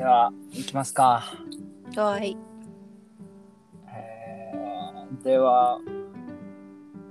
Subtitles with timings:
[0.00, 1.22] では、いきますか。
[1.94, 2.34] はい。
[3.86, 5.78] えーでは、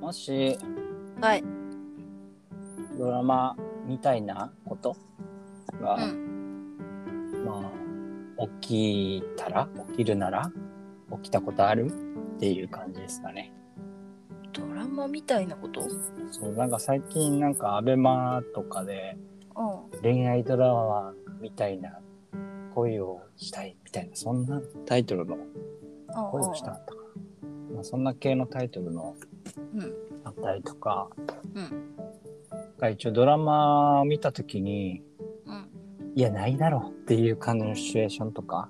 [0.01, 0.57] もし
[1.21, 1.43] はい。
[2.97, 3.55] ドラマ
[3.85, 4.97] みたいなこと
[5.79, 7.43] が、うん。
[7.45, 7.71] ま
[8.39, 10.51] あ、起きたら、起きるなら、
[11.11, 11.91] 起きたことある
[12.37, 13.53] っていう感じですかね。
[14.51, 15.83] ドラマみたいなこと？
[16.31, 19.15] そう、なんか最近なんかアベマとかで
[19.55, 20.01] うん。
[20.01, 21.99] 恋愛ドラマみたいな
[22.75, 25.37] 恋をしたいみたいな、そんなタイトルの
[26.31, 27.75] 恋をしたかったかな。
[27.75, 29.15] まあ、そんな系のタイトルの
[29.73, 29.93] うん。
[30.23, 31.07] あったりとか、
[31.55, 31.95] うん。
[32.77, 35.01] が一応ドラマを見たときに、
[35.45, 35.69] うん。
[36.15, 38.69] いや、ないだろうっていう感じのシチュエーションとか、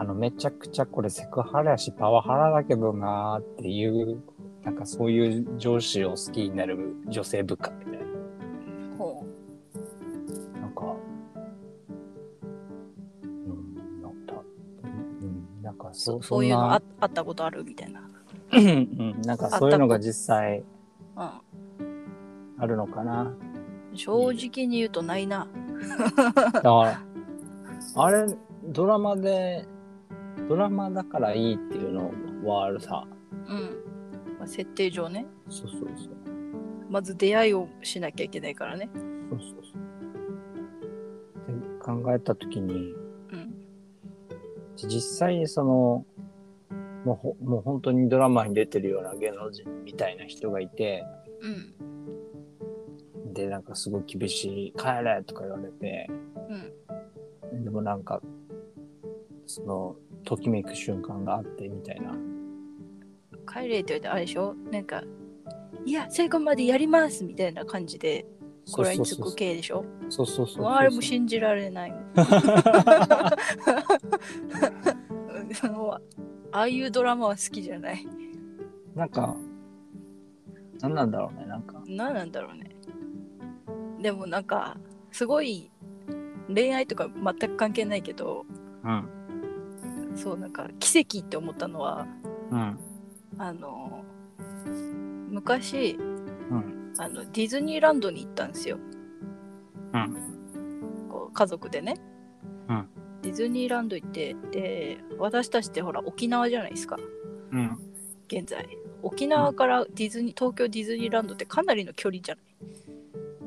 [0.00, 4.22] あの、めちゃくちゃこれセクハラやし、パワハラだけどなーっていう、
[4.64, 7.72] なんかそういう上司を好きになる女性部下
[15.98, 18.00] そ、そういうのなああったことあるみたいな。
[18.52, 18.70] うんう
[19.18, 20.64] ん、なんかそういうのが実際う
[21.16, 21.42] あ
[22.66, 23.24] るのかな。
[23.24, 23.36] ん。
[23.94, 25.48] 正直に言うとないな。
[26.52, 27.02] だから、
[27.96, 28.26] あれ、
[28.64, 29.66] ドラマで、
[30.48, 32.12] ドラマだからいいっていうの
[32.44, 33.04] はあるさ。
[33.48, 33.56] うん。
[34.38, 35.26] まあ、設定上ね。
[35.48, 36.18] そうそうそう。
[36.88, 38.88] まず出会いをしなきゃいけないからね。
[39.30, 39.70] そうそうそ
[41.52, 41.60] う。
[41.60, 42.97] で考えたときに、うん。
[44.86, 46.06] 実際その、
[47.04, 51.04] もうほもう本当にドラマに出てるような芸能人みたいな人がいて、
[51.40, 51.48] う
[53.30, 53.32] ん。
[53.32, 56.08] で、なんかすごい厳しい、帰れとか言われて、
[57.52, 57.64] うん。
[57.64, 58.20] でもなんか、
[59.46, 62.14] その、ときめく瞬間があってみたいな。
[63.50, 64.54] 帰れって言われてあれでしょ？
[64.70, 65.02] なんか、
[65.86, 68.26] いや、最後までやりますみたいな感じで、
[68.72, 69.84] これにつく系でしょ？
[70.08, 70.66] そうそうそう。
[70.66, 71.94] あれも信じられない
[75.54, 75.94] その
[76.52, 78.06] ああいうドラマは好きじゃない。
[78.94, 79.36] なんか、
[80.80, 81.82] なんなんだろうね、なんか。
[81.86, 82.70] 何なんだろうね。
[84.00, 84.76] でもなんか、
[85.10, 85.70] すごい
[86.52, 88.46] 恋愛とか全く関係ないけど、
[88.84, 89.08] うん。
[90.14, 92.06] そうなんか奇跡って思ったのは、
[92.50, 92.78] うん。
[93.38, 94.02] あの、
[95.28, 95.98] 昔、
[96.50, 96.77] うん。
[96.98, 98.78] あのディズニーランドに行ったんですよ。
[99.94, 101.08] うん。
[101.08, 101.96] こう家族でね。
[102.68, 102.88] うん
[103.20, 106.96] ディズニーランド行って、で、私たちってほら沖縄じゃないですか。
[107.50, 107.78] うん。
[108.28, 108.68] 現在
[109.02, 112.36] 沖縄からディズニー東京ディズニーランドってかなりの距離じゃ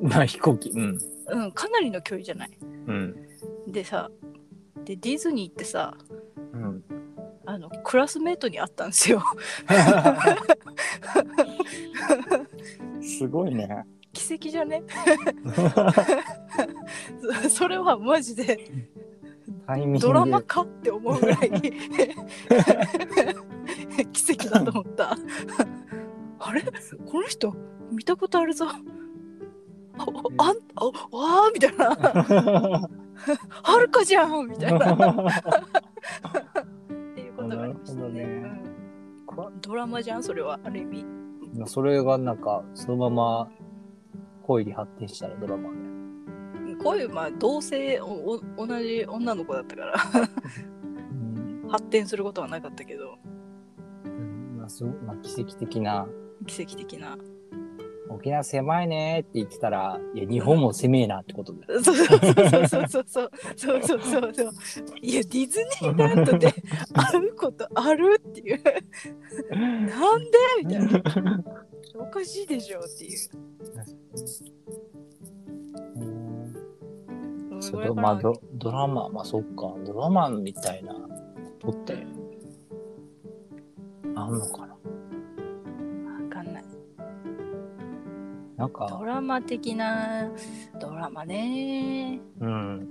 [0.02, 0.72] まあ飛行機。
[0.72, 0.98] うん。
[0.98, 2.52] ないうんかなりの距離じゃない
[2.88, 3.16] うん。
[3.68, 4.10] でさ
[4.84, 5.96] でディズニーってさ
[6.54, 6.84] うん。
[7.46, 9.24] あのクラスメートに会ったんですよ
[13.02, 13.86] すごいね。
[14.14, 14.84] 奇跡じゃね？
[17.44, 18.60] そそれはマジで。
[20.00, 21.50] ドラマかって思うぐらい。
[24.12, 25.12] 奇跡だと思った。
[26.40, 26.62] あれ？
[27.06, 27.56] この人
[27.92, 28.68] 見たことあるぞ。
[28.70, 30.06] あ
[30.38, 31.90] あんあわーみたいな。
[33.64, 34.94] はるかじゃんみたいな。
[34.94, 34.96] っ
[37.16, 38.10] ていうことがありましたね。
[38.10, 38.24] ね。
[38.26, 39.62] うん。
[39.62, 40.24] ドラマじゃん？
[40.24, 41.06] それはある意味
[41.66, 43.52] それがなんか、そのまま
[44.44, 45.76] 恋に発展したらドラマで。
[46.84, 49.96] こういうまあ同性おお同じ女の子だったから。
[51.64, 51.70] うん。
[51.70, 53.18] 発展することはなかったけど。
[54.06, 54.58] うん。
[54.58, 56.08] まあ、すごまあ、奇跡的な、
[56.48, 57.18] 奇跡的な
[58.14, 61.84] 沖縄狭いねって言ってたら、いや、日本も狭えなってことだよ。
[61.84, 63.32] そうそうそうそうそう。
[63.56, 64.34] そうそうそうそう。
[64.34, 64.52] そう
[65.02, 66.54] いやディズニーランドで
[66.94, 68.62] 会うことあるっていう。
[69.50, 70.32] なんで
[70.64, 71.44] みたいな。
[71.96, 73.20] おかしいでしょっていう。
[77.62, 80.94] それまあド、ドラマ、まあそっか、ドラマみたいな
[81.62, 82.06] ことって、
[84.16, 84.76] あんのかな
[88.62, 88.88] なんか。
[88.90, 90.30] ド、ラマ的な
[90.80, 92.20] ドラマね。
[92.40, 92.88] うん、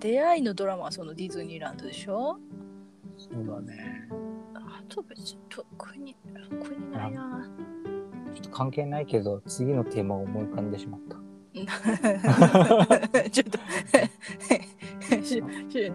[0.00, 2.36] 出会いのドラマはそのディズニーランドでしょ？
[3.16, 4.08] そうだね。
[4.54, 6.16] あと別に特に
[6.60, 7.48] 特にないな
[8.34, 11.16] ちょっと関係ないけど、次のテーマを思い浮かんでしまった。
[13.30, 13.58] ちょっと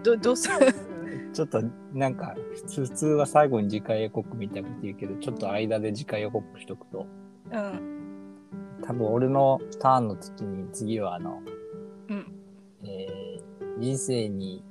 [0.02, 0.72] どどうする？
[1.34, 7.06] ちょっと、なんか、普通普通は最後に次回予告みたいなこと言うけど、ちょっと間で次回予告しとくと、
[7.52, 7.99] うん
[8.90, 11.40] 多分俺のターンの時に次はあの、
[12.08, 12.34] うん
[12.82, 13.10] えー
[13.78, 14.64] 人生に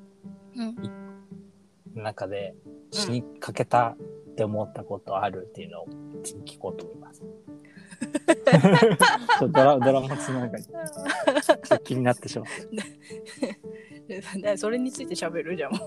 [0.55, 0.75] うん
[1.95, 2.53] 中で
[2.91, 3.95] 死にかけた
[4.31, 5.87] って思ったことあるっていうのを
[6.23, 7.21] 次聞こうと思います。
[7.21, 7.29] ちょ
[9.37, 10.73] っとドラドラマつながり、ちょ
[11.55, 12.45] っと気になってしまっ
[14.35, 14.41] た。
[14.41, 15.79] で それについて喋るじゃんも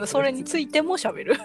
[0.00, 1.38] う それについても喋るあ、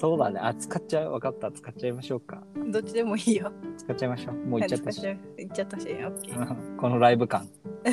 [0.00, 0.40] そうだね。
[0.42, 1.12] あ、使っちゃう。
[1.12, 1.50] わかった。
[1.52, 2.42] 使っちゃいましょうか。
[2.72, 4.34] どっちでもいいよ使っちゃいましょう。
[4.34, 5.00] もう行っちゃったし。
[5.00, 5.16] 使っ
[5.54, 7.48] ちゃったしオッケーこのライブ感。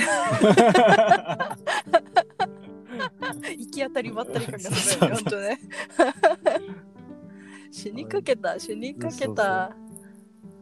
[3.58, 5.60] 行き当たりばったり感がするよねほんとね
[7.72, 9.76] 死にかけた死にかけた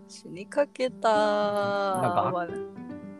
[0.07, 2.47] 死にかけたかまあ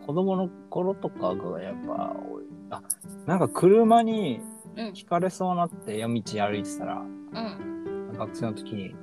[0.05, 2.43] 子供の頃とかがやっぱ多い。
[2.71, 2.81] あ、
[3.25, 4.41] なんか車に
[4.75, 7.79] うんひかれそうになって夜道歩いてたら、うん
[8.19, 8.93] 学生の時に、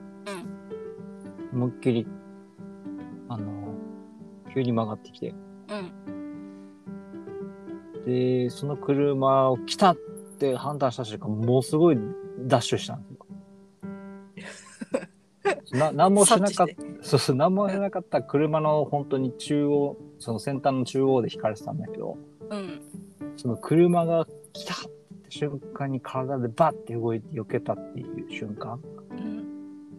[1.52, 2.06] 思いっきり、
[3.28, 3.74] あの、
[4.52, 5.34] 急に曲がってきて、
[5.70, 5.92] うん。
[8.04, 9.96] で、その車を来たっ
[10.38, 11.98] て判断した瞬間、もうすごい
[12.40, 13.16] ダッシュしたんですよ。
[15.72, 22.18] な何もしなかっ察知た、そうそう、何もしなかった車の本当に中央、その先端の中央で引かれてたんだけど、
[22.50, 22.82] うん。
[23.36, 24.76] その車が来たっ
[25.24, 28.78] て瞬間に体でバッて動いて避けたっていう瞬間。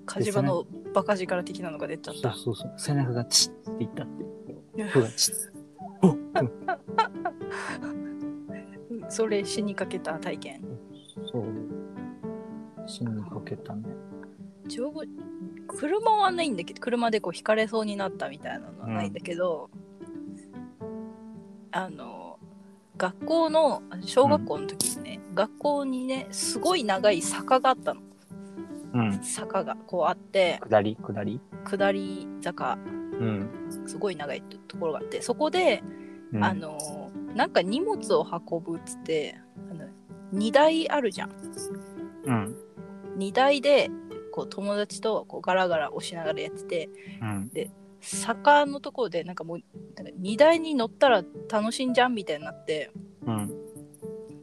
[0.08, 2.74] うん火事場のバカ力的なのが出ちゃったそうそうそう。
[2.78, 5.12] 背中がチッっていったっていう。
[5.16, 5.36] チッ。
[6.02, 6.18] お
[9.10, 10.62] それ死にかけた体験
[11.32, 11.44] そう。
[12.86, 13.84] 死にかけたね。
[14.68, 15.02] 上部
[15.68, 19.70] 車はないんだけど車でこう引かれそうになったみたいなのはないんだけど、
[21.72, 22.40] あの
[22.98, 28.07] 学校の小学校の時にね、学校にねすごい長い坂があったのうん。
[29.22, 30.98] 坂がこうあって下り？
[31.02, 31.40] 下り？
[31.66, 32.78] 下り坂
[33.20, 33.50] うん。
[33.86, 35.84] すごい長いところがあってそこで、
[36.34, 39.40] うんあ、のなんか荷物を運ぶっつって
[39.72, 39.86] あの
[40.32, 41.32] 荷台あるじゃん
[42.26, 42.56] うん。
[43.16, 43.90] 荷台で
[44.32, 46.90] こう友達とこうガラガラ押しながらやってて
[47.22, 47.52] うん。
[48.00, 49.60] 坂のところでなんかもう
[50.20, 52.92] 荷台に乗ったら楽しいんじゃんみたいになって
[53.26, 53.52] うん。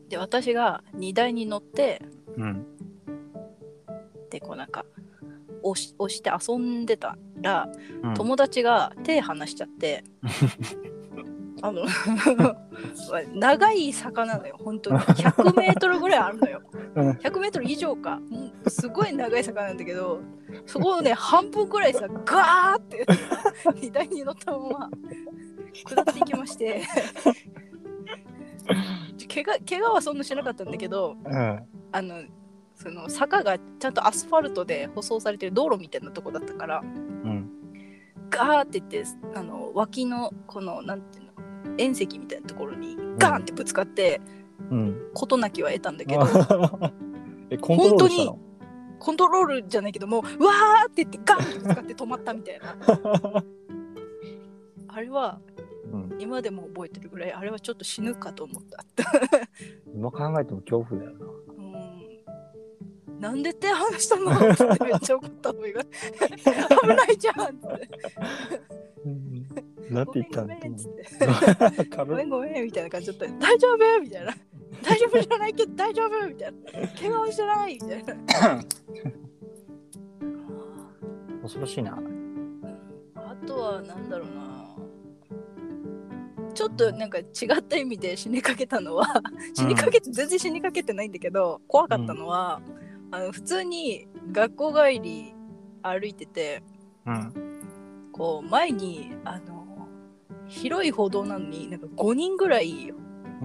[0.08, 2.02] で私が荷台に乗って
[2.36, 2.66] うん。
[4.34, 4.84] でこうなんか
[5.62, 7.68] 押し押して遊んでたら
[8.02, 8.14] うん。
[8.14, 10.02] 友達が手離しちゃって、
[11.62, 11.84] あの
[13.32, 14.98] 長い坂なのよ本当に。
[14.98, 16.62] 100メートルぐらいあるのよ。
[16.96, 17.10] うん。
[17.12, 18.18] 100メートル以上か。
[18.28, 20.20] もうすごい長い坂なんだけど
[20.66, 23.06] そこをね半分ぐらいさガーって
[23.80, 24.90] 荷台に乗ったまま
[25.72, 26.82] 下っていきまして。
[29.32, 31.62] 怪我怪我はそんなしなかったんだけどうん。
[31.92, 32.24] あの
[32.84, 37.50] その坂がちゃんとアスファルトで舗装されてる道路みたいなとこだったからうん。
[38.30, 39.04] ガーって言って
[39.34, 41.32] あの脇のこのなんていうの
[41.78, 44.20] 縁石みたいなところにガーンってぶつかって
[44.70, 45.10] うん。
[45.14, 46.22] 事なきは得たんだけど、
[47.50, 48.38] え、コントロールしたの？
[48.98, 52.76] コントロールじゃないけどもうわーって言ってガーンってぶつかって止まったみたいな
[54.88, 55.40] あれは
[55.92, 56.16] うん。
[56.18, 58.84] 今でも覚えてるぐらいあれはちょっと死ぬかと思った
[59.94, 61.26] 今考えても恐怖だよな。
[63.28, 64.32] うんなんで手離したの？
[64.52, 65.72] ってめっちゃ怒った方が危
[66.88, 67.90] ないじゃんって。
[69.90, 70.56] なんて言ったんだ
[72.04, 72.64] ごめんごめん。
[72.64, 73.26] みたいな感じだった。
[73.26, 74.00] よ大丈夫？
[74.00, 74.34] みたいな。
[74.82, 76.28] 大丈夫じゃないけど大丈夫？
[76.28, 76.88] みたいな。
[77.00, 77.74] 怪我をしてない？
[77.74, 78.14] みたいな。
[81.42, 81.98] 恐ろしいな。
[83.16, 84.54] あとはなんだろうな。
[86.54, 87.24] ちょっとなんか違
[87.58, 89.06] った意味で死にかけたのは。
[89.54, 92.62] 死にかけて全然死にかけてないんだけど怖かったのは、
[93.14, 95.34] あの普通に学校帰り
[95.82, 96.64] 歩いてて
[97.06, 97.32] うん。
[98.12, 99.88] こう前にあの
[100.48, 102.92] 広い歩道なのになんか5人ぐらい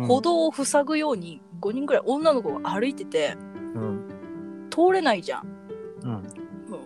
[0.07, 3.35] 歩道を塞ぐように5人ぐらい女の子が歩いてて
[3.75, 4.69] うん。
[4.71, 5.47] 通れないじゃん
[6.03, 6.11] うん。
[6.11, 6.19] も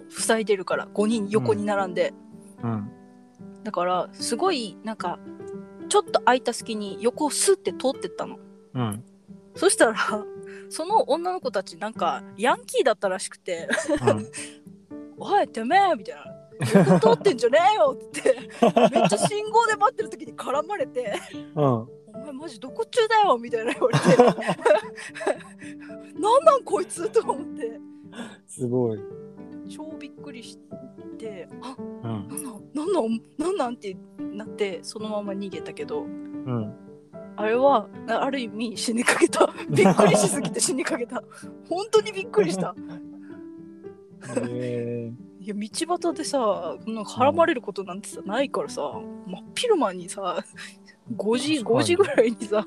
[0.10, 2.14] う塞いでるから5人横に並んで、
[2.64, 2.92] うん。
[3.64, 5.20] だからすごいなんか
[5.88, 8.40] ちょっと空いた隙に横をスッて通ってったの
[8.74, 9.04] うん。
[9.56, 10.26] そしたら
[10.74, 13.70] その女の子たちなんかヤンキーだったらしくて
[15.18, 16.26] 「おいてめえ!」みたいな
[16.98, 18.40] 「横通ってんじゃねえよ!」って
[18.92, 21.14] めっちゃ信号で待ってる時に絡まれて
[21.56, 21.66] うん。
[22.16, 24.06] 「お前マジどこ中だよ!」みたいな言われて
[26.20, 27.80] 「なんなんこいつ!」と思って
[28.48, 29.00] すごい。
[29.70, 30.58] 超びっくりし
[31.20, 32.40] て「あうんなん
[32.74, 36.74] なんなんなんなん?」ってなってそのまま逃げたけどうん。
[37.36, 39.52] あれはあある意味死にかけた。
[39.70, 41.24] びっくりしすぎて死にかけた。
[41.68, 42.76] 本当にびっくりした。
[44.50, 48.82] えいや道端でさなんか絡まれることなんてさないからさ
[49.28, 50.44] 真っ昼間にさ
[51.18, 51.80] 5時確かに。
[51.80, 52.66] 5時ぐらいにさ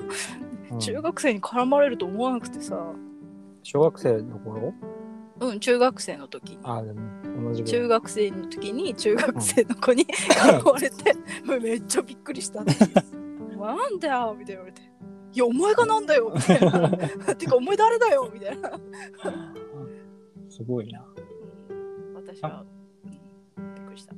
[0.70, 2.92] ー中学生に絡まれると思わなくてさ。
[3.62, 4.73] 小学生の頃？
[5.40, 6.58] うん中学生の時に。
[6.62, 7.00] あ、でも
[7.50, 7.64] 同じ。
[7.64, 11.14] 中学生の時に中学生の子に 絡まれて
[11.61, 12.61] めっちゃびっくりした。
[12.62, 12.78] っていう
[13.75, 14.82] なんだよみたいな言われて
[15.32, 16.88] いやお前がなんだよみたいな
[17.37, 18.80] てかお前誰だよみたいな、
[20.49, 21.04] すごいな。
[21.68, 22.64] うん、私は、
[23.56, 24.14] うん、びっくりした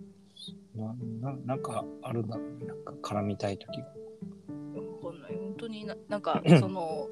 [0.77, 2.67] なななんかあるんだろうね。
[2.67, 3.87] なんか絡みたい時が。
[3.87, 7.09] わかんない本当にななんか その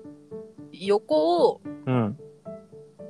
[0.71, 2.19] 横をうん。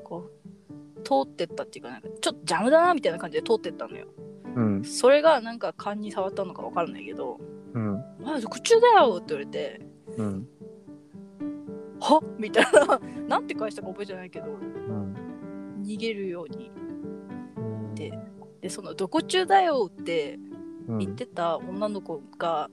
[0.02, 4.06] こう通ってったっていうかなんかちょっと邪魔だなみたいな感じで通ってったのよ
[4.54, 4.84] うん。
[4.84, 7.38] それがなんか勘に触ったのかわからないけど
[7.74, 8.02] うん。
[8.26, 9.80] 「あこっちだよ」って言われて
[10.16, 10.48] うん。
[12.00, 12.20] 「は？
[12.38, 13.00] みたいな。
[13.28, 15.14] なんて返したか覚えてないけどうん。
[15.82, 16.70] 逃げるように。
[17.56, 17.94] うん。
[17.94, 18.18] で
[18.60, 20.38] でその「どこ中だよ」って
[20.88, 20.98] うん。
[20.98, 22.70] 言ってた女の子が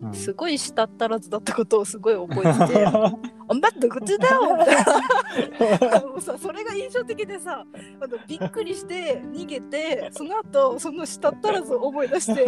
[0.00, 0.12] うん。
[0.14, 3.20] すごい舌足らずだったことをすごい覚えてて「あ ん
[3.54, 7.64] ばどこ中だよ」みたいな もうさそれが印象的でさ
[8.00, 12.44] あのびっくりして逃げてその後その舌足らずを思い出して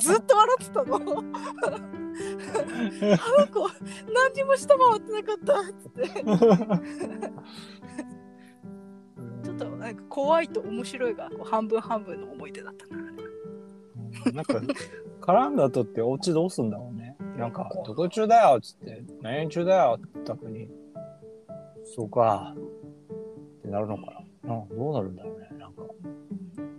[0.00, 0.96] ずっと笑ってたの。
[0.96, 1.00] あ
[3.40, 3.68] の子
[4.12, 6.08] 何にも舌回ってなかったっつって
[9.42, 13.00] ちょっとなんか怖いと面白いが半分半分の思い出だったな。
[14.32, 14.60] なんか、
[15.20, 16.99] 絡んだ後ってお家どうすんだろうね。
[17.40, 18.58] なんか、どこ中だよ？
[18.58, 19.98] っつって、何々中だよ？
[19.98, 20.68] って言ったのに、
[21.84, 24.54] そうか、ってなるのかな。
[24.54, 25.48] うん、どうなるんだろうね。
[25.58, 25.82] なんか、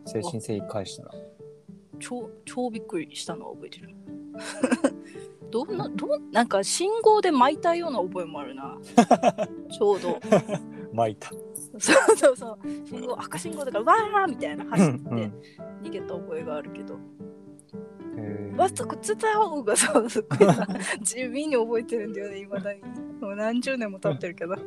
[0.06, 1.12] 精神性返したら。
[2.00, 3.90] 超超びっくりしたのは覚えてる。
[5.52, 8.78] どんなどうなんか信号で巻いたような覚えもあるな。
[9.70, 10.18] ちょうど。
[10.94, 11.30] 巻いた。
[11.78, 12.60] そうそうそう。
[12.88, 15.34] 信号赤信号だからわーみたいな走ってうん
[15.84, 16.96] 逃げた覚えがあるけど。
[16.96, 17.02] へー
[18.58, 20.68] わっとこっちだよがさすっごいさ
[21.02, 22.82] 地味に覚えてるんだよね未だに。
[23.22, 24.56] もう何十年も経ってるけど。
[24.56, 24.62] な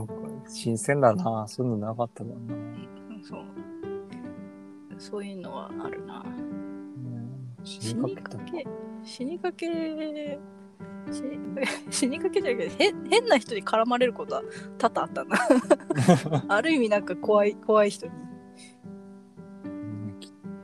[0.00, 0.14] んか、
[0.48, 1.46] 新鮮だな。
[1.46, 2.54] そういうのなかったもんな。
[3.22, 3.44] そう。
[4.98, 6.24] そういうのはあるな。
[6.26, 6.52] うん
[7.64, 8.66] 死死ににかけ
[9.04, 9.66] 死にかけ
[11.10, 11.38] 死に
[11.90, 14.42] 死にかけじゃなくて変変な人に絡まれることは
[14.78, 15.36] 多々あったな
[16.56, 18.12] ある意味なんか怖い怖い人に、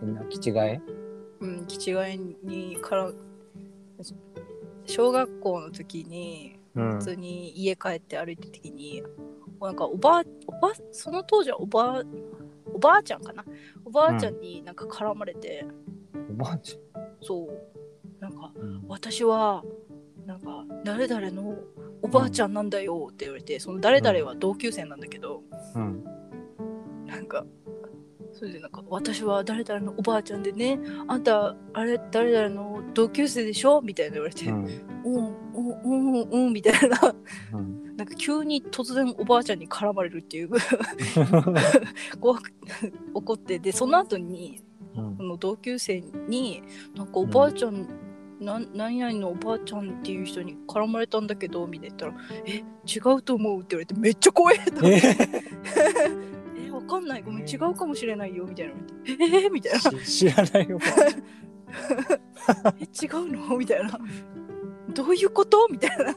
[0.02, 0.80] みんな気違い？
[1.40, 3.14] うん、気違いに絡
[4.86, 6.98] 小学校の時にうん。
[6.98, 9.02] 普通に家帰って歩いてる時に
[9.60, 12.02] なんかおばあおばその当時はおばあ
[12.72, 13.44] おばあちゃんかな？
[13.84, 15.66] おばあちゃんになんか絡まれて、
[16.30, 16.78] おばあち
[17.22, 17.48] そう。
[18.20, 18.62] なんかゃん。
[18.62, 18.84] うん。
[18.88, 19.64] 私は
[20.26, 21.56] なんか誰々の
[22.02, 25.42] おばあちゃんなんだよって言われて、その誰々は同級生なんだけど、
[25.74, 26.04] うん。
[27.06, 27.44] なんか
[28.38, 30.78] それでなんか私は誰々のおばあちゃんでね
[31.08, 33.80] あんたあれ誰々の同級生でしょ？
[33.82, 34.64] みたいな言われて、うん。
[34.64, 37.14] うんうんうんうんみたいな。
[37.52, 37.96] うん。
[37.96, 40.50] なんか急に突然おばあちゃんに絡まれるっていう。
[42.20, 42.52] 怖く
[43.12, 44.62] 怒ってでその後に
[44.96, 45.16] うん。
[45.16, 46.62] その同級生に
[46.94, 47.86] なんかおばあちゃん、
[48.40, 55.16] なん何々のおばあちゃんっていう人に絡まれたんだけどみたいな言ったら「え違うと思う」って言われてめっちゃ怖いと思って
[56.88, 57.22] かんない。
[57.22, 58.44] ごめん違うかもしれないよ。
[58.44, 58.74] みたいな。
[59.04, 59.78] 言われてえー、みたいな。
[59.78, 60.78] ー知らないよ。
[62.80, 63.56] え違うの？
[63.56, 63.98] みたいな。
[64.94, 65.68] どういうこと？
[65.70, 66.14] みたいな、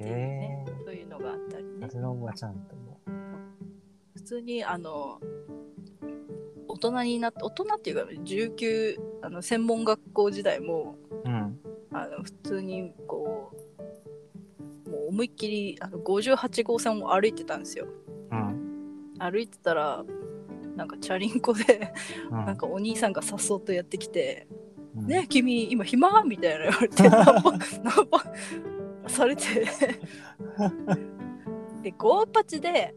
[0.00, 1.70] えね、そういうのがあったりね。
[1.80, 3.00] 私のおばちゃんとも。
[4.14, 5.20] 普通にあの
[6.68, 11.60] 大人になって大人っていうか19あの専門学校時代もうん。
[11.92, 13.52] あの普通にこ
[14.86, 17.86] うもう思いっきりあの58号線を歩いてたんですよ。
[17.86, 18.09] うん。
[19.20, 20.04] 歩いてたら
[20.76, 21.92] なんかチャリンコで
[22.30, 22.46] うん。
[22.46, 24.46] なんかお兄さんがさっそうとやってきて
[24.96, 25.06] うん。
[25.06, 26.22] ね君今暇？
[26.24, 27.60] みたいな言われてナンパナン
[29.02, 29.42] パされて。
[31.82, 32.94] でゴーパチで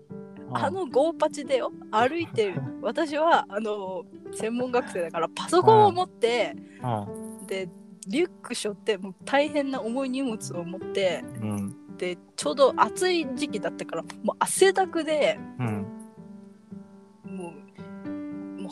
[0.51, 4.03] あのゴーパチでよ歩いてる 私はあの
[4.33, 7.47] 専門学生だからパソコンを持ってうん。
[7.47, 7.69] で
[8.07, 11.75] リュック背負ってもう大変な重い荷物を持ってうん。
[11.97, 15.85] でちょうど暑い時期だったからもう汗だくでうん。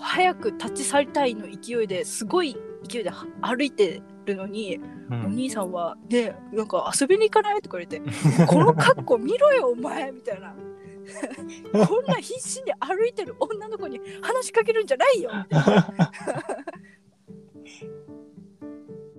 [0.01, 4.81] 早く立ち去りたいの勢いですごい勢いでは歩いてるのに、う
[5.13, 5.35] おん。
[5.35, 8.01] 兄さんは「ねなんか遊びに行かない?」とか言われて
[8.47, 10.55] 「この格好見ろよお前」みたいな。
[11.87, 15.81] こんな必死に歩いてる女の子に話しかけるんじゃないよみたいな。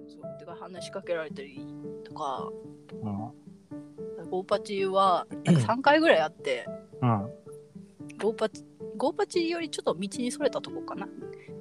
[0.06, 1.60] そうてか話しかけられたり
[2.04, 2.48] とか
[2.92, 3.32] うん。
[4.30, 6.66] ゴーパチはなんか3回ぐらいあって
[7.02, 7.28] うん。
[8.18, 8.64] ゴーパチ
[9.02, 11.09] ゴーパチよりちょっと道にそれたとこかな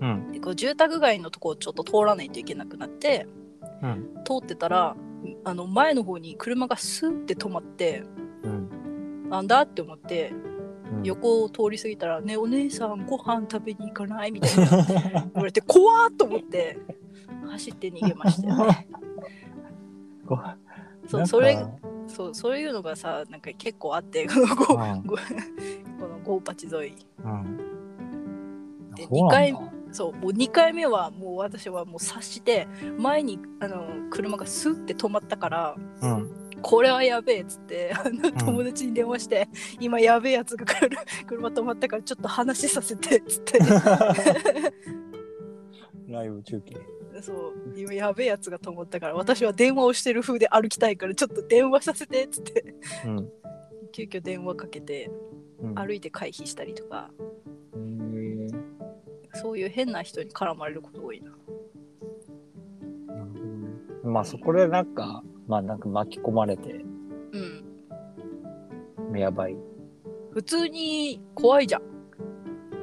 [0.01, 0.31] うん。
[0.31, 3.25] でこう住宅街のとこをちょっと通らないといけなくなって
[3.81, 4.09] うん。
[4.23, 4.95] 通ってたら
[5.43, 8.03] あの前の方に車がスーって止まって
[8.43, 9.27] うん。
[9.27, 10.33] なんだって思って
[10.93, 11.03] うん。
[11.03, 16.77] 横を通り過ぎたら「ねお姉さんご飯食べに行かない?」みたいな言われて怖っと思って
[17.47, 18.87] 走って逃げましたよね。
[21.07, 21.57] そうそれ
[22.07, 27.57] そうそういうのがさなんか結構あってこのゴーうんゴーこのゴーパチ沿いうん。
[28.95, 36.41] でそうなんだ二回そうもう2回目はもう私はもう察して前にあの車がスッて止まったからうん。
[36.61, 39.49] これはやべえっつってあの友達に電話して、
[39.79, 43.57] 今やべえやつが来る車止まったからちょっと話させてっつって
[46.07, 46.77] ライブ中継。
[47.21, 52.75] そう今やべえやつが止まったから私は電話をしてる風で歩きたいからちょっと電話させてっつって
[53.05, 53.29] うん。
[53.91, 55.40] 急遽電話かけてうん
[55.75, 57.11] 歩いて回避したりとか。
[57.73, 58.61] へー
[59.33, 61.31] そういう変な人に絡まれること多いな。
[61.31, 63.69] なるほどね。
[64.03, 66.83] まあそこでなんか、まあなんか巻き込まれて、
[67.31, 69.17] うん。
[69.17, 69.55] やばい。
[70.31, 71.81] 普通に怖いじゃん。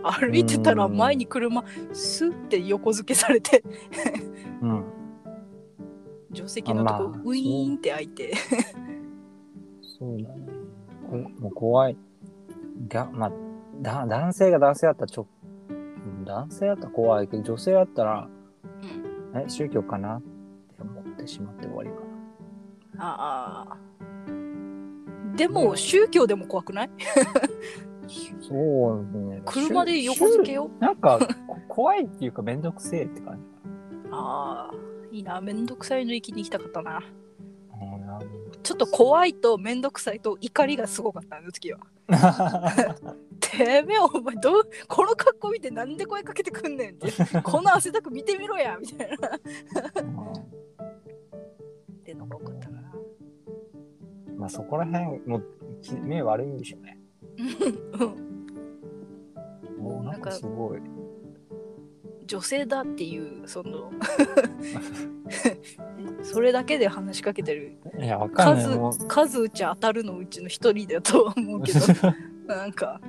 [0.02, 3.62] 歩いてたら前に車スッて横付けされて。
[4.62, 4.84] うん。
[6.30, 8.32] 助手席のとこまあウィーンって開いて。
[9.82, 10.46] そうだね。
[11.10, 11.96] こもう怖い。
[12.86, 13.32] がまあ、
[13.82, 15.26] だ男性が男性だったらちょ、
[15.70, 15.72] う
[16.22, 18.28] ん男性だったら怖いけど、女性だったら、
[19.34, 19.40] うん。
[19.40, 21.96] え、宗教かなって思ってしまって終わりか
[22.98, 23.76] ああ。
[25.36, 26.88] でも宗教でも怖くない？
[26.88, 26.94] な。
[28.40, 29.42] そうね。
[29.44, 33.42] 車で横付けよ宗なんか、こ 怖いっていうか、めんどくせえって感じ。
[34.10, 34.74] ああ
[35.12, 35.40] いいな。
[35.40, 37.00] めんどくさいの域に行きたかったな
[38.62, 41.78] ちょっと怖いとめんどくさいと怒りがすごかったあの時は。
[43.40, 47.10] てめえお前どうこの格好見てなんで声かけてくんねんって。
[47.42, 49.36] この汗だく見てみろやみたいな。
[49.36, 49.40] っ
[52.04, 52.92] てのが多かったな。
[54.36, 55.44] まあそこら辺、もう、
[55.82, 56.98] き目悪いんでしょうね。
[59.78, 59.82] うん。
[59.82, 60.80] もうなんかすごい。
[62.28, 63.90] 女性だっていうその
[66.22, 67.78] それだけで話しかけてる。
[67.98, 68.64] いや、わかんない。
[68.64, 71.80] 数数打ち当たるのうちの一人だとは思うけど。
[72.46, 73.00] なんか。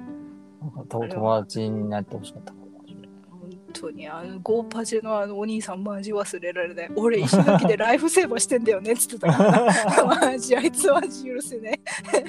[0.89, 2.53] 友達になってほしかった。
[2.53, 6.91] 本当にあのゴーパチェのあのお兄さんマジ忘れられない。
[6.95, 10.05] 俺石垣でライフセーバーしてんだよねっつってたから。
[10.31, 11.79] マジあいつマジ許せね
[12.13, 12.23] え。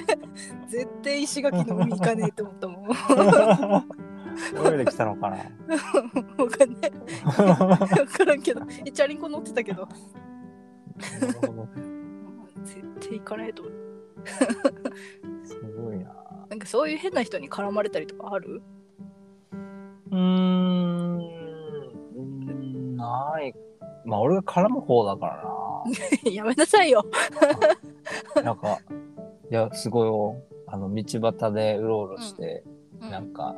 [0.67, 2.87] 絶対石垣の海行かねえって思ったもん
[4.63, 5.37] わ泳いできたのかな。
[6.57, 11.67] かんない分からんけどえチャリンコ乗ってたけどなるほど
[12.63, 13.73] 絶対行かないと思う
[15.45, 16.13] すごいな。
[16.49, 18.61] なんかそういう変な人に絡まれたりとかある？
[20.11, 21.17] うーん、
[22.97, 23.53] ない。
[24.05, 25.43] まあ俺が絡む方だから
[26.31, 27.05] やめなさいよ
[28.35, 28.41] な。
[28.43, 28.77] なんか、
[29.49, 30.35] いや、すごいよ。
[30.67, 32.63] あの、道端でうろうろして、
[33.01, 33.55] うんなんか、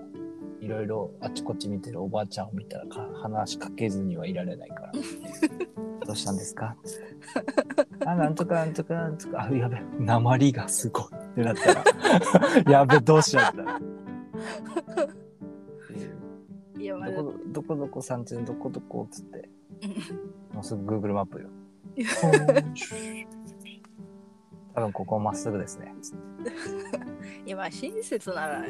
[0.64, 4.92] いろいろあちこち見てるおばあちゃんを見たらか話しかけずにはいられないから。
[6.08, 6.76] どうしたんですか？
[8.06, 9.44] あ、なんとかなんとかなんとか。
[9.44, 11.84] あ、やべ、鉛がすごいってなったら、
[12.72, 13.64] やべ、どうしようっ
[17.16, 19.50] どこどこどこさんちのどこどこっつって、
[20.54, 21.48] もうすぐ Google マップよ。
[24.76, 25.94] 多分ここまっすぐですね。
[27.46, 28.64] いやまあ親切なら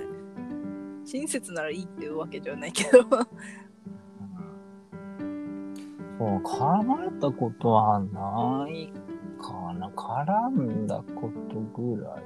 [1.05, 3.03] 親切ならいいっていうわけではないけど
[6.19, 8.91] そう、絡まれたことはない
[9.41, 9.89] かな。
[9.89, 12.23] 絡んだことぐらい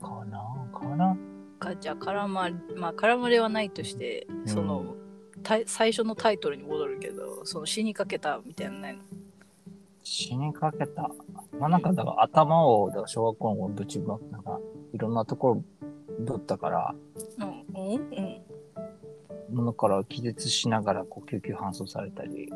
[0.00, 0.38] かな。
[0.72, 1.16] かな。
[1.58, 4.94] かじゃあ絡ままあ絡まれはないとして、んその
[5.42, 9.02] た最初のタイトルに戻るけどその死にかけたみたいなのないの？
[10.02, 11.10] 死にかけた。
[11.58, 14.58] まあなんかだから頭を、だから小学校の頃ぶちまなんか
[14.94, 15.62] いろんなところ
[16.20, 16.94] ぶったから、
[17.38, 17.57] うん
[17.96, 18.02] うん
[19.50, 19.56] うん。
[19.56, 22.50] ものから気絶しながらこう救急搬送されたり、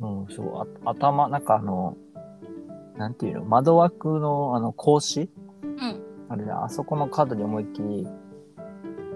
[0.00, 0.22] うん。
[0.22, 1.96] うん、そう、あ頭、なんかあの、
[2.96, 5.30] なんていうの、窓枠のあの格子？
[5.62, 6.02] うん。
[6.28, 8.06] あれね、あそこの角に思いっきり、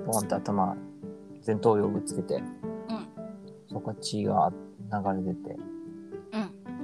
[0.06, 0.76] ボンって頭、
[1.46, 2.44] 前頭葉ぶつけて、うん。
[3.68, 4.52] そこから血が
[4.92, 5.56] 流れ出て、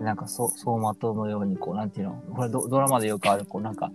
[0.01, 3.91] なんかそ走馬灯のように、こう、なんていうの、これドドラマでよくある、こう、なんか、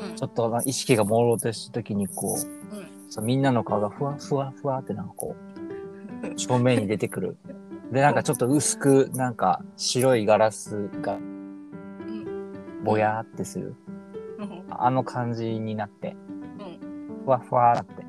[0.00, 5.34] うんちょっとな意識が朦朧とした時に、こう、うんそうみんなの顔がふわふわふわってなんかこ
[6.24, 7.36] う、 正面に出てくる。
[7.92, 12.52] で、なんかちょっと薄く、なんか白いガラスがうん
[12.84, 13.74] ぼやーってする。
[14.38, 16.16] うんあの感じになって、
[16.60, 18.06] うんふわふわーって。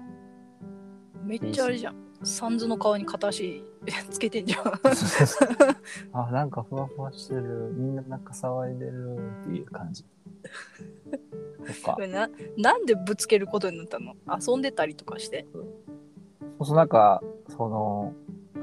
[1.24, 3.64] めっちゃあれじゃんサンズの顔に片足
[4.10, 4.64] つけてんじゃん
[6.12, 7.74] あ、なんかふわふわしてる。
[7.78, 10.04] みんななんか騒いでるっていう感じ。
[10.42, 11.94] とか。
[11.94, 12.02] こ。
[12.02, 14.16] れななんでぶつけることになったの？
[14.40, 15.46] 遊んでたりとかして？
[15.54, 18.14] そうそう、なんか、その、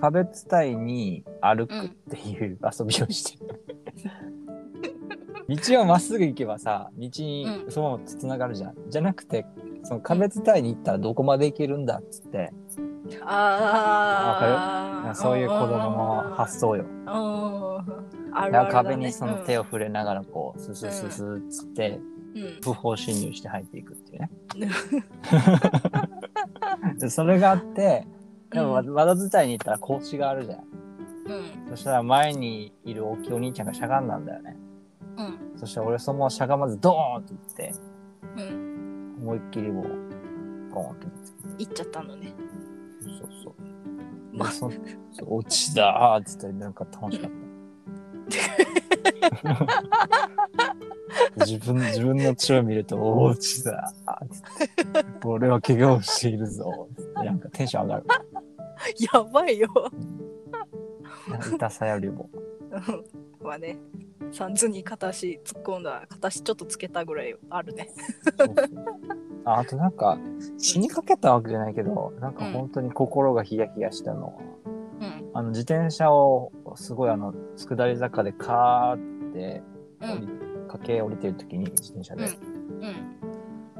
[0.00, 3.60] 壁伝いに歩くっていう遊びをしてる。
[5.48, 7.70] 道をまっすぐ行けばさ道にうん。
[7.70, 9.46] そのままつながるじゃん、じゃなくて
[9.84, 12.52] その壁伝いに行ったらどこまで行けるんだっつって、
[13.23, 16.85] ああそういう子供の発想よ。
[16.85, 17.07] うん。
[17.09, 17.85] ある
[18.35, 18.71] あるだね。
[18.71, 22.01] 壁にその手を触れながらこうススススっつって
[22.35, 22.59] うん。
[22.62, 24.31] 不法侵入して入っていくっていうね。
[26.99, 28.07] で それがあって
[28.51, 28.95] でもうん。
[28.95, 30.59] わ技伝いに行ったら格子があるじゃん。
[30.59, 30.64] うん。
[31.71, 34.57] そしたら前にいる大きいお兄ちゃんがしゃがんだんだよね。
[35.19, 35.59] うん。
[35.59, 37.75] そしたら俺そのまましゃがまずドーンって言って
[38.37, 39.16] うん。
[39.23, 39.87] 思いっきりもう
[40.73, 41.07] ゴーンって。
[41.59, 42.35] 行っちゃったのね
[43.46, 43.62] そう。
[44.37, 44.70] までそ
[45.26, 47.37] 落ちだーっつってなんか楽しかった。
[51.46, 54.28] 自分自分の血を見るとお落ちだーっ
[55.20, 58.04] て俺は怪我をしているぞなんかテンション上がる。
[59.12, 59.68] やばいよ
[61.54, 62.28] 痛さよりも。
[62.70, 63.78] うんはね
[64.32, 67.88] さんずに片足突っ込んだ片足ちょっとつけたぐらいあるね
[68.38, 70.18] そうそうああとなんか
[70.59, 74.32] 死にかけたわけじゃないけどなんか本当に心がヒヤヒヤしたのは、
[75.00, 75.30] うん。
[75.35, 79.62] あの自転車をすごいあの下り坂でカーって
[80.00, 82.37] 降りうん駆け降りてる時に自転車で、うん。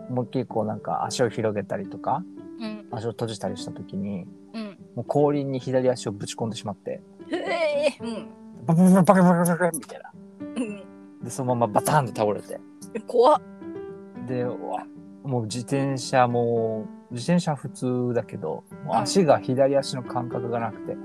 [0.09, 2.23] 思いっきりこうなんか足を広げたりとか
[2.61, 2.87] うん。
[2.93, 4.79] 足を閉じたりした時にうん。
[4.95, 7.03] もう後輪に左足をぶち込んでしまって。
[7.29, 8.29] へえうん。
[8.67, 10.85] バカバカバカバカバカみたいなうん
[11.23, 12.61] でそのままバタンと倒れて
[13.07, 13.41] 怖っ
[14.27, 14.85] でうわ
[15.27, 20.97] もう自転車も自転車は普通だけどもう足が左足の感覚がなくて、う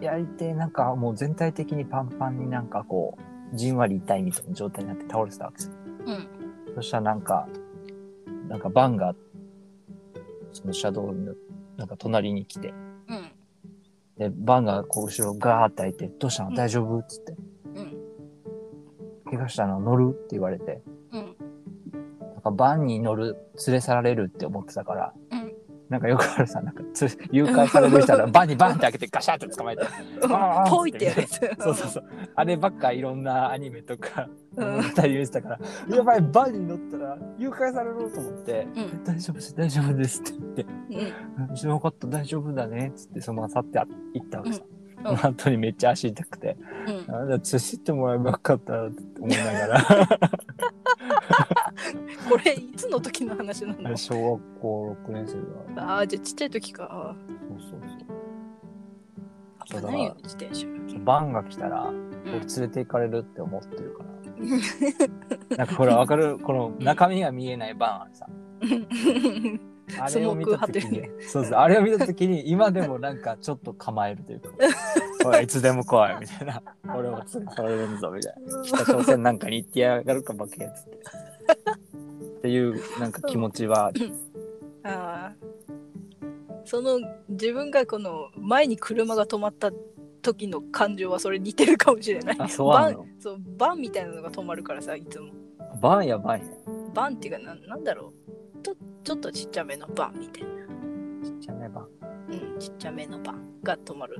[0.00, 0.02] ん。
[0.02, 3.16] やりてなんかもう全体的にパンパンになんかこ
[3.52, 5.72] うじんわり痛いみたいな状態になって倒れてたわけですよ。
[6.06, 6.74] うん。
[6.74, 7.48] そしたらなんか
[8.48, 9.14] なんかバンが
[10.52, 11.34] その車道の
[11.76, 12.74] なんか隣に来て。
[13.08, 13.30] うん。
[14.18, 16.54] でバンがこう後ろガーって開いて「どうしたの？
[16.54, 17.36] 大丈夫?」っつって。
[17.74, 17.96] うん
[19.30, 19.80] 「怪我したの？
[19.80, 20.82] 乗る?」って言われて。
[20.86, 20.99] うん
[22.40, 25.12] なんかバンに乗る連れ去られるって思ってたから。
[25.30, 25.52] うん。
[25.90, 29.82] なんかよくあるさ、なんかつ誘拐される人は バンにバンって開けてガシャって捕まえて。
[30.70, 31.40] ポイってやるやつ。
[31.58, 32.04] そうそうそう。
[32.34, 34.68] あればっかいろんなアニメとかうん。
[34.76, 35.58] 物語見てたから、
[35.94, 39.04] やばい、バンに乗ったら誘拐されると思って、うん。
[39.04, 41.50] 大丈夫です、大丈夫ですって言って、うん。
[41.50, 43.78] うん知らなかった、大丈夫だねっつってそのまま去って
[44.14, 44.62] 行ったわけさ。
[44.64, 44.80] うん。
[45.02, 46.56] その後にめっちゃ足痛くて、
[47.08, 47.14] うん。
[47.14, 50.39] あんだ、つしってもらえばよかったって思いながら、こ
[52.90, 53.96] の時の話なの？
[53.96, 55.82] 小学校6年生だ。
[55.94, 57.16] ああじゃあちっちゃい時か
[57.48, 57.80] そうそう
[59.70, 59.80] そう。
[59.82, 60.66] 危ないよ自転車
[61.04, 64.10] バンが来たら、うん僕連れて行かれるって思ってるから。
[65.56, 66.38] なんかこれわかる？
[66.38, 68.26] この中身が見えないバンあるさ。
[70.00, 74.50] あれを見た時にスモーク派、そうそう、あれを見た時に今でもなんかちょっと構えるというか、
[75.28, 76.62] おい、いつでも来いみたいな。
[76.94, 78.62] 俺も連れ去られるぞみたいな。
[78.62, 80.98] 北朝鮮なんかに行ってやがるかバケやつって。
[82.40, 83.92] っていうなんか気持ちは、
[84.82, 85.32] ああ
[86.64, 86.98] その
[87.28, 89.70] 自分がこの前に車が止まった
[90.22, 92.36] 時の感情はそれ似てるかもしれない。
[92.38, 92.98] あそうなの？
[92.98, 95.32] バンそうバンみたいなのが止まるからさいつも。
[95.82, 96.50] バンやばいね。
[96.94, 98.14] バンっていうかななんだろ
[98.56, 98.74] うと
[99.04, 100.50] ちょっとちっちゃめのバンみたいな。
[101.22, 101.88] ちっちゃめバン。
[102.30, 104.18] うんちっちゃめのバンが止まる。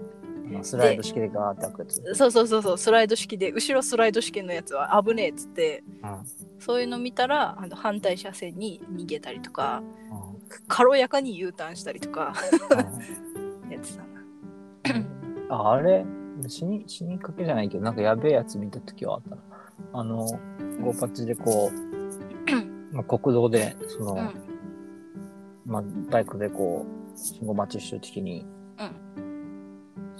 [0.62, 2.14] スライド式でガーって開くやつ。
[2.14, 6.24] そうそうそうそうスライド式で後ろスライド式のやつは危ねえっつってうん。
[6.58, 10.40] そういうの見たらあの反対車線に逃げたりとかうん。
[10.68, 12.34] 軽やかに U ターンしたりとか
[13.66, 13.70] うん。
[13.72, 15.56] やつだな。
[15.56, 16.04] ああれ？
[16.46, 19.42] 死に死にかけじゃないけどなんかやべえやつ見た時はあったな。
[19.92, 20.26] あの
[20.82, 24.30] ゴーパチでこう、 まあ、国道でその、うん。
[25.66, 28.46] まあ、バイクでこう信号待ちしてる時に、
[28.78, 29.19] うん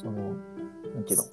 [0.01, 0.35] その
[0.95, 1.25] なんていうの？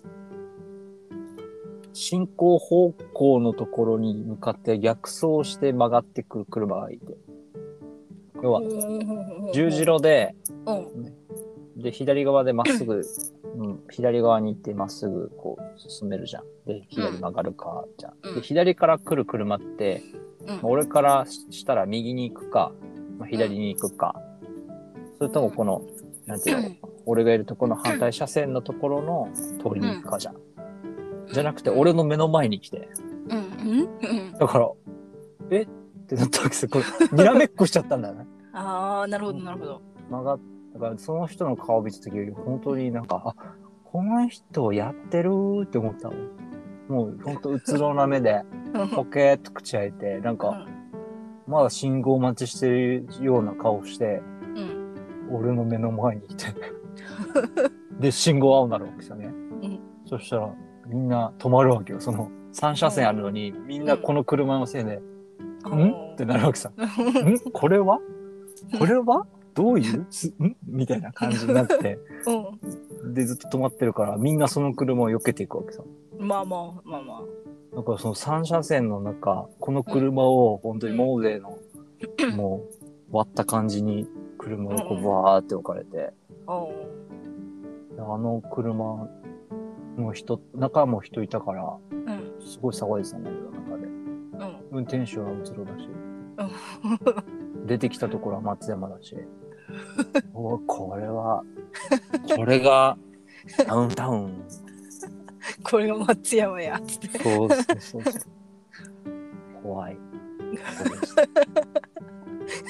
[1.94, 7.18] 進行方向のところに向かって逆走して曲がってくる車がいて。
[8.44, 8.62] 要は
[9.54, 11.82] 十字路でうん。
[11.82, 13.02] で、左側でまっすぐ、
[13.56, 16.44] うん、左側に行ってまっすぐこう進めるじゃん。
[16.66, 18.14] で、左曲がるか、じゃん。
[18.24, 18.36] うん。
[18.36, 20.02] で、左から来る車って、
[20.48, 20.60] うん。
[20.64, 22.72] 俺からしたら右に行くか、
[23.18, 24.22] まあ、左に行くか、
[25.18, 25.82] それともこの、
[26.28, 30.36] なんていうの、俺がいるとこの反対車線のところの通りに行くかじゃん。
[31.34, 32.90] じゃなくて、俺の目の前に来て、
[33.30, 33.38] うん。
[33.38, 33.80] うん。
[33.80, 34.34] うん。
[34.34, 34.70] だから、
[35.50, 35.62] え？
[35.62, 35.68] っ
[36.08, 36.70] てなったわけですよ。
[36.70, 38.28] これ、にらめっこしちゃったんだよね。
[38.54, 39.82] ああなるほどなるほど。
[40.10, 40.40] 曲がっ
[40.74, 45.32] だからその人の顔を見た時本当になんかあこの人やってる
[45.64, 46.18] って思ったもん。
[46.88, 48.44] もう本当うつろな目で
[48.96, 50.66] ポケーっと口開いてなんか
[51.48, 54.37] まだ信号待ちしてるような顔してうん
[55.32, 56.46] 俺の目の前にいて。
[58.00, 60.54] で信号青になるわけですよね、んそしたら
[60.88, 62.00] みんな止まるわけよ。
[62.00, 65.02] その3車線あるのに、みんなこの車のせいで、
[65.66, 65.80] うん。
[65.80, 66.14] ん？
[66.14, 66.70] ってなるわけさ。
[66.70, 66.74] ん。
[67.52, 68.00] これは？
[68.78, 69.28] これは？
[69.54, 70.06] どういう？
[70.10, 70.56] すん？
[70.66, 72.00] みたいな感じになって、
[73.14, 75.84] で、ずっと止まってるから、みんなその車を避けていくわけさ。
[76.18, 76.28] うん。
[76.28, 77.22] まあまあまあまあ。
[77.76, 81.58] だからその3車線の中、この車を本当にモーゼの、
[82.36, 82.64] も
[83.12, 84.08] う割った感じに
[84.48, 86.14] 車がこうバーって置かれて、
[86.48, 86.72] お
[87.98, 89.10] あの車
[89.98, 92.34] の人、中も人いたから、うん。
[92.40, 93.86] すごい騒いでたんだけど、中で。
[93.86, 94.78] うん。
[94.78, 95.90] 運転手はうつろだし、
[97.66, 99.16] 出てきたところは松山だし。
[100.34, 101.44] おこれは、
[102.36, 102.98] これが、
[103.68, 104.46] ダウンタウン。
[105.64, 106.80] これが松山や。
[106.86, 107.20] つって。
[107.20, 108.04] そうそうそう。
[109.64, 109.98] 怖い。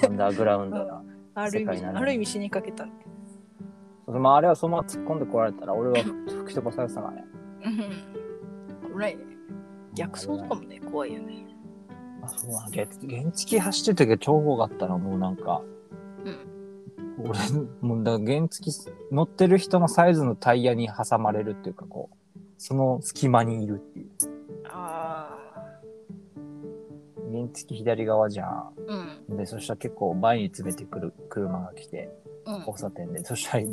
[0.03, 1.03] アンダーグラウンドな。
[1.39, 2.91] ある意味、ある意味死にかけたね。
[4.07, 7.25] まあ、あれはそのまま突っ込んでこられたら、俺は吹き飛ばされてたからね。
[7.65, 7.69] う
[8.89, 8.93] ん。
[8.93, 9.23] 危ないね。
[9.93, 11.45] 逆走とかもね、怖いよね。
[12.23, 12.59] あ、そうだ。
[12.73, 15.61] 原原付走ってる時は超怖かったな、もうなんか。
[16.25, 17.29] うん。
[17.29, 17.39] 俺、
[17.81, 18.71] もうだ原付
[19.11, 24.07] 乗ってる人のサイズのタイヤに挟まれるっていうか、こう、その隙間にいるっていう。
[24.69, 25.36] あ
[27.47, 28.49] 原付左側じゃん。
[28.49, 28.71] あ。
[29.29, 29.37] うん。
[29.37, 32.09] で、そしたら結構前に詰めてくる車が来て、
[32.45, 32.55] うん。
[32.59, 33.23] 交差点で。
[33.25, 33.63] そしたら、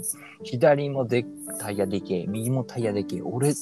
[0.43, 1.25] 左もで
[1.59, 3.23] タイヤでけえ、右もタイヤでけえ。
[3.23, 3.53] 俺、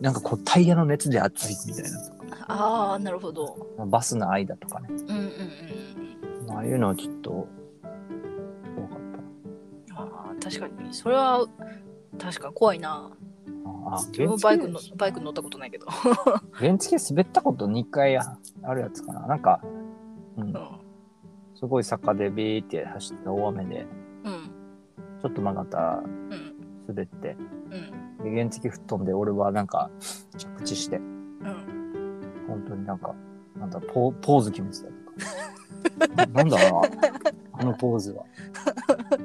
[0.00, 2.44] なんかこうタイヤの熱で熱いみたいなとか。
[2.48, 3.56] ああ、なるほど。
[3.86, 4.88] バスの間とかね。
[4.90, 5.30] うんうんうん
[6.48, 7.30] ああいうのはちょっと、
[8.76, 8.98] 怖かっ
[9.88, 9.96] うん。
[9.96, 10.94] ああ、確かに。
[10.94, 11.44] それは、
[12.18, 13.10] 確かに怖いな。
[13.84, 13.90] た。
[13.90, 15.86] ああ、自分もバイクのバイク乗ったことないけど。
[16.52, 19.26] 原付滑ったこと2回あるやつかな。
[19.26, 19.60] なんか、
[20.36, 20.54] うんう、ん。
[21.54, 23.86] すごい坂でビーって走ってた大雨で、
[24.24, 24.32] うん。
[25.22, 26.56] ちょっと曲がったうん。
[26.86, 27.36] 滑って、
[28.20, 28.24] うん。
[28.24, 29.90] で原付吹っ飛んで、俺はなんか
[30.36, 32.36] 着地して、うん。
[32.48, 33.14] 本当になんか、
[33.58, 36.26] なんだ、ポーポーズ決めてたりとか。
[36.26, 37.08] な なんだろうな、
[37.52, 38.24] あのポーズは。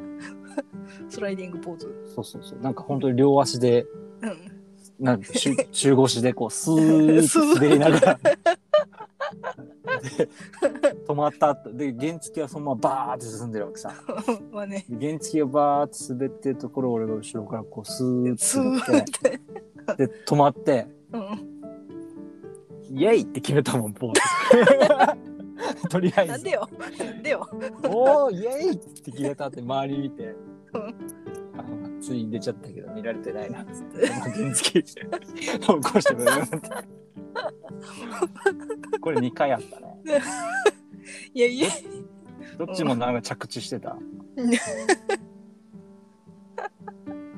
[1.10, 1.93] スライディングポーズ。
[2.15, 2.60] そうそうそう。
[2.60, 4.01] なんか本当に両足で、うん。
[5.00, 8.20] なんか中 中腰でこう、スーッと滑りながら。
[10.02, 10.30] で、
[11.08, 13.94] 止まった後、で、原付はそのままバーって進んでるわけさ。
[14.52, 14.86] まあね。
[14.90, 19.40] で原付がバーって滑ってるところを俺が後ろからこう、スーッと滑っって。
[19.98, 21.52] て、で、止まって、うん。
[22.94, 24.22] イェイって決めたもん、ポーズ。
[25.90, 26.52] とりあえずなんで。
[26.52, 26.70] よ。
[27.00, 27.48] なんでよ。
[27.84, 30.36] おー、イェイって決めたって周り見て
[30.74, 30.96] うん、
[32.02, 36.58] ついに出ちゃったけど見られてないなっつって、原 付起こしてくれるなんて。
[39.00, 40.02] これ2回あったね。
[41.34, 41.68] いやいや。
[42.58, 43.96] どっちもなんか着地してた。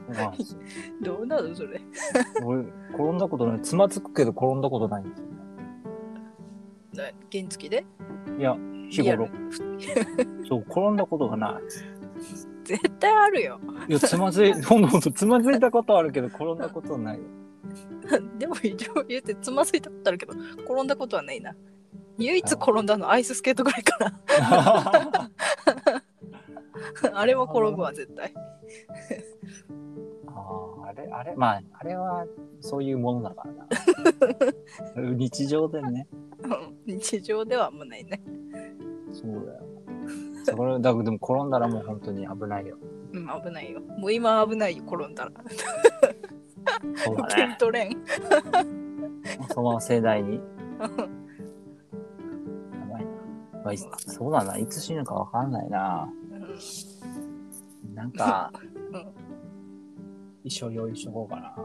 [0.10, 0.34] まあ、
[1.02, 1.82] どうなのそれ。
[2.43, 2.62] 俺、
[2.93, 3.62] 転んだことない。
[3.62, 5.26] つまずくけど転んだことないんですよ
[7.32, 7.84] 原付で？
[8.38, 8.56] いや、
[8.89, 9.28] 日頃。
[10.47, 11.63] そう、転んだことがない。
[12.63, 13.60] 絶対あるよ。
[13.88, 17.23] いや、つまずい、ほんとつまずいたことあるけど、転んだことないよ。
[18.38, 20.34] でも一応言ってつまずいたことあるけど
[20.65, 21.56] 転んだことはないな。
[22.17, 25.32] 唯一転んだのアイススケートぐらいかな。
[27.13, 28.34] あれは転ぶわ絶対。
[30.28, 30.32] あ
[30.84, 32.26] あ、あれ、あれ、まあ、あれは、
[32.60, 33.47] そういうものだか
[34.95, 35.12] らな。
[35.15, 36.08] 日常でね。
[36.43, 38.21] うん日常ではあんまないね。
[39.12, 39.72] そうだよ。
[40.43, 42.77] それ、だでも転んだらもう本当に危ないよ。
[43.13, 43.82] うん危ないよ。
[43.82, 45.32] もう今危ないよ転んだら。
[46.95, 47.56] そうだ受けね。
[47.60, 47.97] 取れん。
[49.53, 50.36] その世代に。
[50.36, 50.41] や
[52.91, 53.12] ばいな。
[53.63, 54.58] まあいそうだな。
[54.58, 56.10] いつ死ぬかわかんないな。
[57.93, 58.51] なんか、
[58.91, 59.22] うん
[60.43, 61.56] 一緒用意しとこうかな。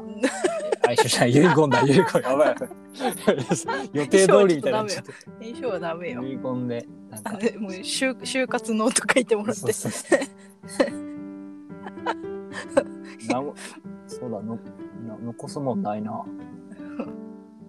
[0.87, 1.31] あ、一緒じゃない。
[1.31, 1.97] 遺言だ、遺言。
[2.23, 2.57] やばい。
[3.93, 5.13] 予定通りみたいになっちゃって。
[5.41, 6.23] 印象はダメよ。
[6.23, 7.33] 遺言で、なんか。
[7.59, 9.61] もう就就活ノート書いてもらって。
[9.61, 11.09] そうそうそう
[13.29, 13.55] なお
[14.07, 14.59] そうだの
[15.07, 16.25] な残すもんないな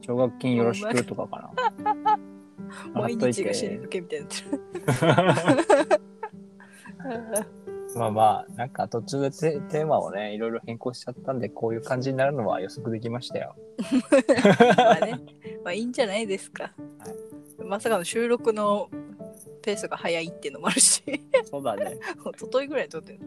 [0.02, 1.52] 奨学金よろしくとかか
[1.84, 2.20] な
[3.02, 5.56] 毎日が死にかけみたいになって
[7.46, 7.59] る。
[7.96, 13.56] まあまあなんか途中でテテーマをねいろいろ変更しちゃったんでこういう感じになるのは予測できましたよ。
[14.78, 15.20] まあね、
[15.64, 16.74] まあいいんじゃないですか。
[17.64, 18.90] まさかの収録の
[19.62, 21.04] ペースが早いっていうのもあるし、
[21.46, 21.98] そうだね。
[22.36, 23.20] 一昨日ぐらいに撮ってる。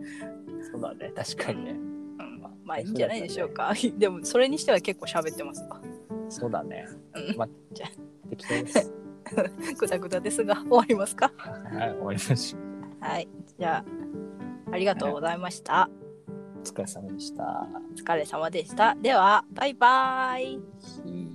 [0.70, 1.12] そうだね。
[1.14, 1.70] 確かにね。
[1.72, 3.72] うん、まあいいんじゃないでしょうか。
[3.98, 5.80] でもそれにしては結構喋ってますわ。
[6.28, 6.86] そうだね。
[7.14, 7.36] うん。
[7.36, 7.86] まあじゃ
[8.30, 8.92] 適当です。
[9.78, 11.32] ぐだぐだですが終わりますか？
[11.36, 12.56] はい終わりまし
[13.00, 13.28] はい。
[13.58, 13.84] じゃあ、
[14.72, 15.88] ありがとうございました。
[16.58, 18.94] お疲れ様でしたお疲れ様でした。
[18.94, 21.31] では、バイバー